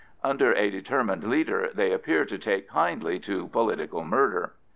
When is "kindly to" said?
2.67-3.47